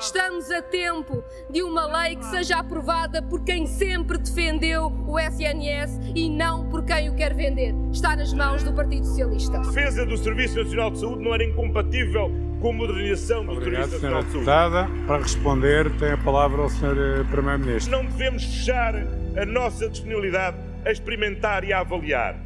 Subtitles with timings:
[0.00, 5.98] Estamos a tempo de uma lei que seja aprovada por quem sempre defendeu o SNS
[6.14, 7.74] e não por quem o quer vender.
[7.92, 9.58] Está nas mãos do Partido Socialista.
[9.58, 12.30] A defesa do Serviço Nacional de Saúde não era incompatível
[12.60, 14.46] com a modernização do Obrigado, Serviço Nacional de Saúde.
[14.46, 15.06] Deputada.
[15.06, 17.26] Para responder, tem a palavra o Sr.
[17.30, 17.90] Primeiro-Ministro.
[17.90, 22.36] Não devemos fechar a nossa disponibilidade a experimentar e a avaliar.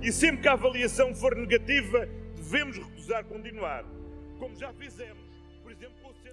[0.00, 3.84] E sempre que a avaliação for negativa, devemos recusar continuar,
[4.38, 5.29] como já fizemos.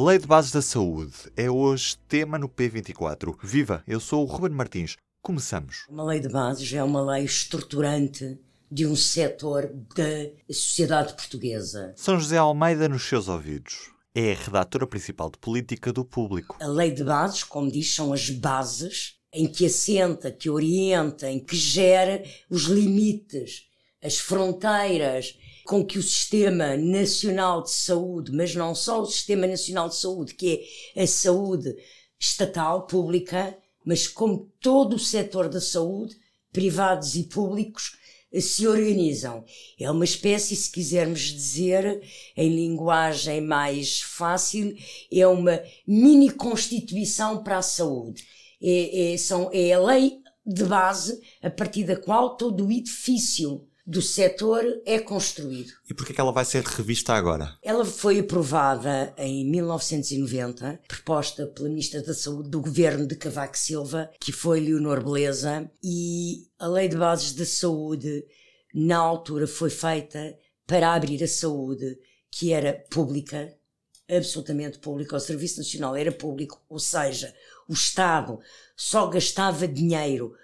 [0.00, 3.36] Lei de Bases da Saúde é hoje tema no P24.
[3.42, 4.94] Viva, eu sou o Ruben Martins.
[5.20, 5.86] Começamos.
[5.88, 8.38] Uma lei de bases é uma lei estruturante
[8.70, 11.94] de um setor da sociedade portuguesa.
[11.96, 13.90] São José Almeida nos seus ouvidos.
[14.14, 16.56] É a redatora principal de política do público.
[16.60, 21.40] A lei de bases, como diz, são as bases em que assenta, que orienta, em
[21.40, 23.66] que gera os limites,
[24.00, 25.36] as fronteiras
[25.68, 30.34] com que o Sistema Nacional de Saúde, mas não só o Sistema Nacional de Saúde,
[30.34, 31.76] que é a saúde
[32.18, 36.16] estatal, pública, mas como todo o setor da saúde,
[36.50, 37.98] privados e públicos,
[38.40, 39.44] se organizam.
[39.78, 42.00] É uma espécie, se quisermos dizer
[42.34, 44.74] em linguagem mais fácil,
[45.12, 48.24] é uma mini constituição para a saúde.
[48.62, 50.16] É, é, são, é a lei
[50.46, 55.72] de base a partir da qual todo o edifício do setor é construído.
[55.88, 57.56] E por que ela vai ser revista agora?
[57.62, 64.10] Ela foi aprovada em 1990, proposta pela Ministra da Saúde do governo de Cavaco Silva,
[64.20, 68.26] que foi Leonor Beleza, e a Lei de Bases da Saúde,
[68.74, 70.36] na altura, foi feita
[70.66, 71.98] para abrir a saúde,
[72.30, 73.56] que era pública,
[74.06, 77.34] absolutamente pública, o Serviço Nacional era público, ou seja,
[77.66, 78.38] o Estado
[78.76, 80.34] só gastava dinheiro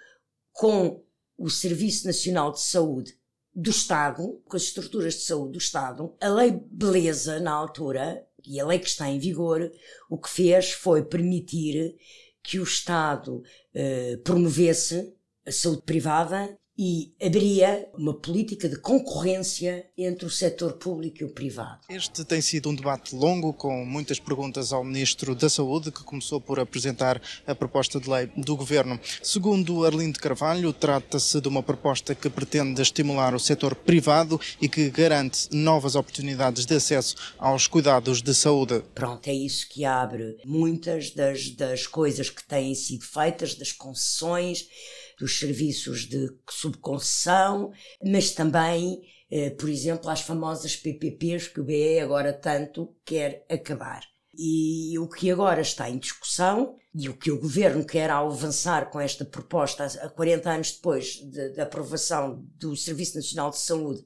[0.51, 1.05] com
[1.37, 3.15] o Serviço Nacional de Saúde
[3.55, 8.59] do Estado, com as estruturas de saúde do Estado, a lei Beleza, na altura, e
[8.59, 9.71] a lei que está em vigor,
[10.09, 11.95] o que fez foi permitir
[12.43, 13.41] que o Estado
[13.73, 21.17] eh, promovesse a saúde privada e abria uma política de concorrência entre o setor público
[21.21, 21.79] e o privado.
[21.89, 26.41] Este tem sido um debate longo, com muitas perguntas ao Ministro da Saúde, que começou
[26.41, 28.99] por apresentar a proposta de lei do Governo.
[29.23, 34.89] Segundo Arlindo Carvalho, trata-se de uma proposta que pretende estimular o setor privado e que
[34.89, 38.83] garante novas oportunidades de acesso aos cuidados de saúde.
[38.93, 44.67] Pronto, é isso que abre muitas das, das coisas que têm sido feitas, das concessões,
[45.17, 47.71] dos serviços de subconcessão,
[48.03, 54.01] mas também, eh, por exemplo, às famosas PPPs que o BE agora tanto quer acabar.
[54.37, 58.89] E o que agora está em discussão e o que o governo quer ao avançar
[58.89, 61.21] com esta proposta, a 40 anos depois
[61.55, 64.05] da aprovação do Serviço Nacional de Saúde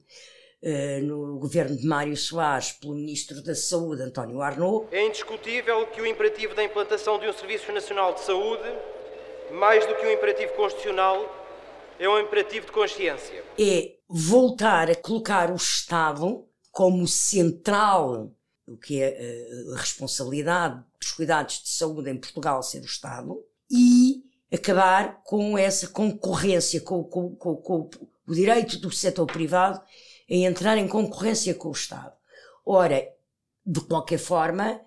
[0.62, 6.02] eh, no governo de Mário Soares pelo Ministro da Saúde, António Arnaud, É indiscutível que
[6.02, 8.68] o imperativo da implantação de um Serviço Nacional de Saúde,
[9.52, 11.36] mais do que um imperativo constitucional,
[11.98, 13.44] é um imperativo de consciência.
[13.58, 18.32] é voltar a colocar o Estado como central,
[18.66, 23.44] o que é eh, a responsabilidade dos cuidados de saúde em Portugal ser o Estado,
[23.70, 24.22] e
[24.52, 27.90] acabar com essa concorrência, com, com- com- com
[28.26, 29.80] o direito do setor privado
[30.28, 32.12] em entrar em concorrência com o Estado.
[32.64, 33.06] Ora,
[33.66, 34.80] de qualquer forma,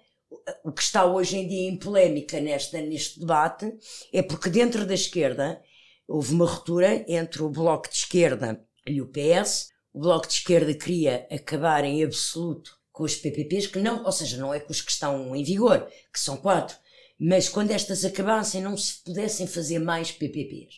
[0.63, 3.73] o que está hoje em dia em polémica nesta, neste debate
[4.11, 5.61] é porque dentro da esquerda
[6.07, 9.69] houve uma ruptura entre o Bloco de Esquerda e o PS.
[9.93, 14.37] O Bloco de Esquerda queria acabar em absoluto com os PPPs, que não, ou seja,
[14.37, 16.77] não é com os que estão em vigor, que são quatro,
[17.19, 20.75] mas quando estas acabassem não se pudessem fazer mais PPPs.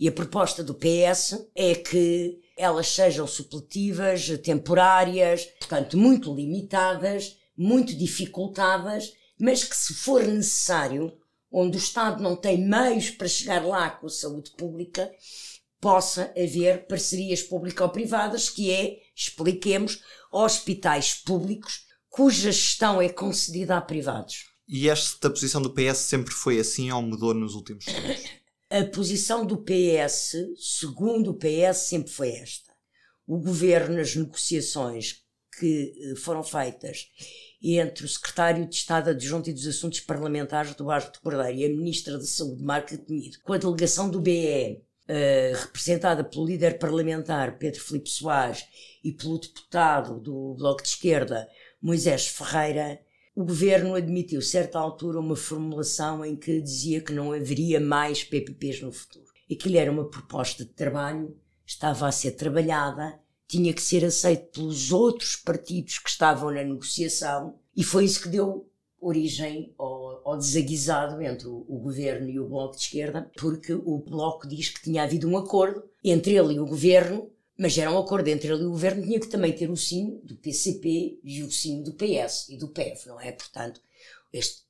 [0.00, 7.94] E a proposta do PS é que elas sejam supletivas, temporárias, portanto, muito limitadas, muito
[7.96, 11.12] dificultadas, mas que, se for necessário,
[11.50, 15.10] onde o Estado não tem meios para chegar lá com a saúde pública,
[15.80, 20.00] possa haver parcerias público-privadas, que é, expliquemos,
[20.30, 24.50] hospitais públicos cuja gestão é concedida a privados.
[24.68, 28.42] E esta posição do PS sempre foi assim ou mudou nos últimos tempos?
[28.70, 32.72] A posição do PS, segundo o PS, sempre foi esta.
[33.26, 35.21] O governo, nas negociações
[35.58, 37.08] que eh, foram feitas
[37.62, 41.64] entre o secretário de Estado Adjunto e dos Assuntos Parlamentares do Bairro de Cordeiro e
[41.64, 46.78] a ministra da Saúde, Marca Temido, com a delegação do BE, eh, representada pelo líder
[46.78, 48.64] parlamentar Pedro Filipe Soares
[49.04, 51.48] e pelo deputado do Bloco de Esquerda,
[51.80, 53.00] Moisés Ferreira,
[53.34, 58.22] o governo admitiu, a certa altura, uma formulação em que dizia que não haveria mais
[58.22, 59.24] PPPs no futuro.
[59.50, 61.34] Aquilo era uma proposta de trabalho,
[61.66, 63.18] estava a ser trabalhada,
[63.52, 68.30] tinha que ser aceito pelos outros partidos que estavam na negociação e foi isso que
[68.30, 68.66] deu
[68.98, 73.98] origem ao, ao desaguisado entre o, o, governo e o Bloco de Esquerda, porque o
[73.98, 77.98] Bloco diz que tinha havido um acordo entre ele e o governo, mas era um
[77.98, 81.42] acordo entre ele e o governo, tinha que também ter o sim do PCP e
[81.42, 83.32] o sim do PS e do PEV, não é?
[83.32, 83.82] Portanto,
[84.32, 84.62] esta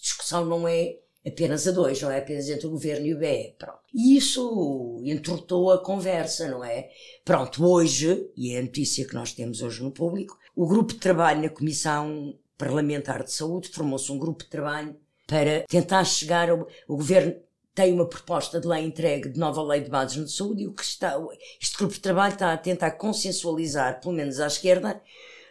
[0.00, 3.54] discussão não é apenas a dois, não é apenas entre o governo e o BE.
[3.58, 3.78] Pronto.
[3.94, 6.88] E isso entortou a conversa, não é?
[7.24, 11.00] Pronto, hoje, e é a notícia que nós temos hoje no público, o grupo de
[11.00, 14.96] trabalho na Comissão Parlamentar de Saúde formou-se um grupo de trabalho
[15.26, 16.66] para tentar chegar ao.
[16.88, 17.34] O governo
[17.74, 20.72] tem uma proposta de lei entregue de nova lei de bases de saúde e o
[20.72, 21.14] que está.
[21.60, 25.02] Este grupo de trabalho está a tentar consensualizar, pelo menos à esquerda,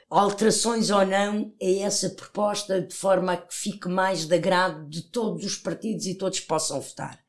[0.10, 5.04] alterações ou não a essa proposta de forma a que fique mais de agrado de
[5.04, 7.20] todos os partidos e todos possam votar.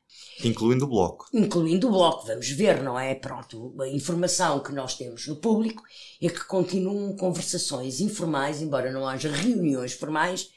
[0.43, 1.25] Incluindo o Bloco.
[1.33, 3.15] Incluindo o Bloco, vamos ver, não é?
[3.15, 5.81] Pronto, a informação que nós temos no público
[6.21, 10.49] é que continuam conversações informais, embora não haja reuniões formais,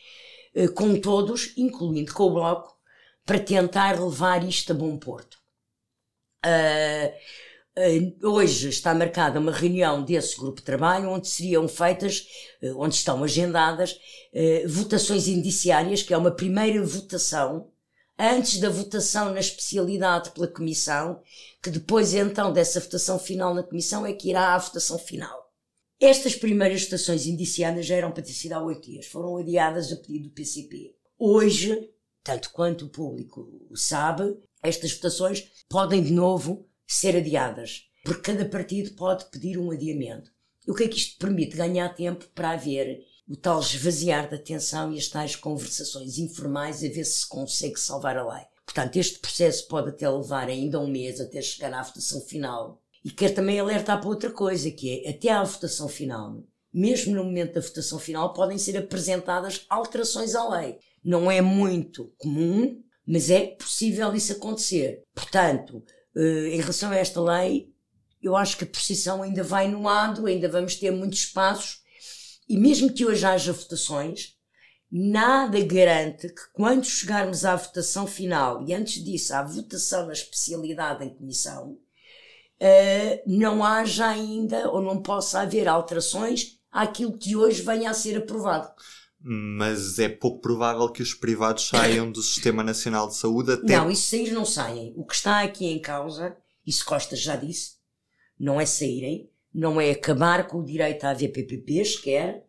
[0.54, 2.76] eh, com todos, incluindo com o Bloco,
[3.24, 5.38] para tentar levar isto a bom porto.
[6.44, 7.12] Uh,
[8.22, 12.26] hoje está marcada uma reunião desse grupo de trabalho onde seriam feitas,
[12.60, 13.96] eh, onde estão agendadas,
[14.32, 17.70] eh, votações indiciárias, que é uma primeira votação,
[18.18, 21.22] antes da votação na especialidade pela Comissão,
[21.62, 25.40] que depois então dessa votação final na Comissão é que irá à votação final.
[25.98, 29.96] Estas primeiras votações indiciadas já eram para ter sido há oito dias, foram adiadas a
[29.96, 30.94] pedido do PCP.
[31.18, 31.90] Hoje,
[32.22, 38.92] tanto quanto o público sabe, estas votações podem de novo ser adiadas, porque cada partido
[38.94, 40.30] pode pedir um adiamento.
[40.66, 41.56] E o que é que isto permite?
[41.56, 46.88] Ganhar tempo para haver o tal esvaziar da atenção e as tais conversações informais a
[46.88, 48.44] ver se se consegue salvar a lei.
[48.64, 52.82] Portanto, este processo pode até levar ainda um mês até chegar à votação final.
[53.04, 57.24] E quero também alertar para outra coisa, que é, até à votação final, mesmo no
[57.24, 60.78] momento da votação final, podem ser apresentadas alterações à lei.
[61.02, 65.02] Não é muito comum, mas é possível isso acontecer.
[65.14, 65.82] Portanto,
[66.16, 67.72] em relação a esta lei,
[68.22, 71.80] eu acho que a precisão ainda vai no lado, ainda vamos ter muitos espaços,
[72.48, 74.36] e mesmo que hoje haja votações,
[74.90, 81.04] nada garante que quando chegarmos à votação final, e antes disso à votação na especialidade
[81.04, 81.78] em comissão,
[82.60, 88.16] uh, não haja ainda ou não possa haver alterações àquilo que hoje venha a ser
[88.16, 88.70] aprovado
[89.22, 93.76] mas é pouco provável que os privados saiam do Sistema Nacional de Saúde até.
[93.76, 94.94] Não, isso sair não saem.
[94.96, 96.36] O que está aqui em causa,
[96.66, 97.74] isso Costa já disse,
[98.38, 102.46] não é saírem, não é acabar com o direito a haver PPPs, quer,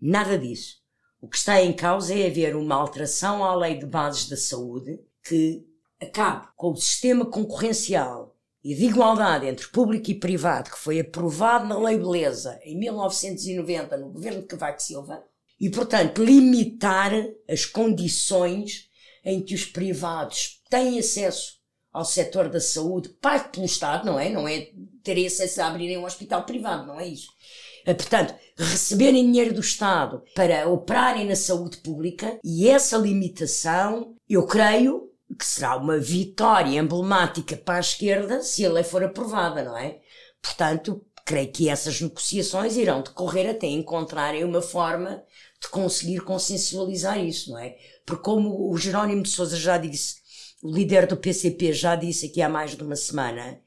[0.00, 0.80] nada disso.
[1.20, 5.00] O que está em causa é haver uma alteração à lei de bases da saúde
[5.24, 5.66] que
[6.00, 11.66] acabe com o sistema concorrencial e de igualdade entre público e privado que foi aprovado
[11.66, 15.24] na Lei Beleza em 1990 no governo de Cavaco Silva
[15.62, 17.12] e, portanto, limitar
[17.48, 18.88] as condições
[19.24, 21.52] em que os privados têm acesso
[21.92, 24.28] ao setor da saúde, pago pelo Estado, não é?
[24.28, 24.70] Não é
[25.04, 27.28] ter acesso a abrirem um hospital privado, não é isso.
[27.86, 34.44] Eh, portanto, receberem dinheiro do Estado para operarem na saúde pública e essa limitação, eu
[34.44, 39.78] creio que será uma vitória emblemática para a esquerda se a lei for aprovada, não
[39.78, 40.00] é?
[40.42, 45.22] Portanto, creio que essas negociações irão decorrer até encontrarem uma forma
[45.62, 47.76] de conseguir consensualizar isso, não é?
[48.04, 50.16] Porque como o Jerónimo de Sousa já disse,
[50.60, 53.60] o líder do PCP já disse aqui há mais de uma semana,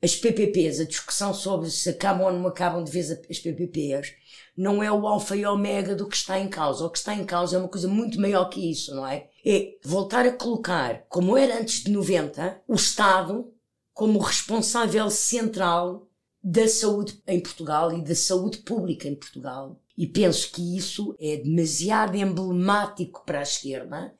[0.00, 4.12] as PPPs, a discussão sobre se acabam ou não acabam de vez as PPPs,
[4.56, 6.84] não é o alfa e omega do que está em causa.
[6.84, 9.28] O que está em causa é uma coisa muito maior que isso, não é?
[9.44, 13.52] É voltar a colocar, como era antes de 90, o Estado
[13.92, 16.08] como responsável central
[16.42, 21.38] da saúde em Portugal e da saúde pública em Portugal e penso que isso é
[21.38, 24.14] demasiado emblemático para a esquerda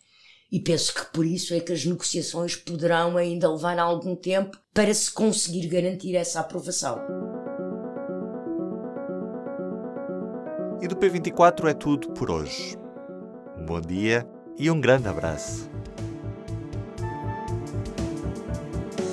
[0.51, 4.93] e penso que por isso é que as negociações poderão ainda levar algum tempo para
[4.93, 6.99] se conseguir garantir essa aprovação.
[10.81, 12.77] E do P24 é tudo por hoje.
[13.57, 15.71] Um bom dia e um grande abraço.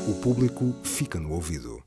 [0.08, 1.84] O público fica no ouvido.